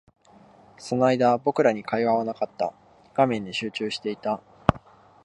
[0.79, 2.73] その間、僕らに会話はなかった。
[3.13, 4.41] 画面に集中していた。